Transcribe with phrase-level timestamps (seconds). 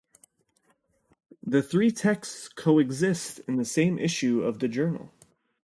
[1.43, 5.11] The three texts coexist in the same issue of the journal.